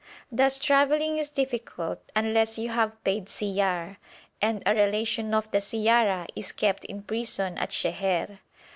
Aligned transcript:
Thus 0.31 0.57
travelling 0.57 1.19
is 1.19 1.29
difficult 1.29 1.99
unless 2.15 2.57
you 2.57 2.69
have 2.69 3.03
paid 3.03 3.27
siyar, 3.27 3.97
and 4.41 4.63
a 4.65 4.73
relation 4.73 5.31
of 5.31 5.51
the 5.51 5.59
siyara 5.61 6.25
is 6.35 6.51
kept 6.51 6.85
in 6.85 7.03
prison 7.03 7.55
at 7.59 7.69
Sheher. 7.69 8.39